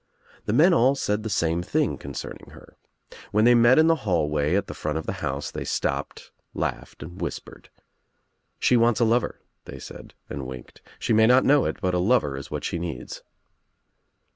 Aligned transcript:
The 0.45 0.51
men 0.53 0.73
all 0.73 0.95
said 0.95 1.21
the 1.21 1.29
same 1.29 1.61
thing 1.61 1.95
concerning 1.99 2.53
her. 2.53 2.75
When 3.31 3.45
they 3.45 3.53
met 3.53 3.77
in 3.77 3.85
the 3.85 3.97
hallway 4.01 4.55
at 4.55 4.65
the 4.65 4.73
front 4.73 4.97
of 4.97 5.05
the 5.05 5.13
house 5.21 5.51
they 5.51 5.63
stopped, 5.63 6.31
laughed 6.55 7.03
and 7.03 7.21
whispered. 7.21 7.69
"She 8.57 8.75
wants 8.75 8.99
a 8.99 9.05
lover," 9.05 9.41
they 9.65 9.77
said 9.77 10.15
and 10.27 10.47
winked, 10.47 10.81
"She 10.97 11.13
may 11.13 11.27
not 11.27 11.45
know 11.45 11.65
it 11.65 11.79
but 11.81 11.93
a 11.93 11.99
lover 11.99 12.35
is 12.35 12.49
what 12.49 12.63
she 12.63 12.79
needs." 12.79 13.21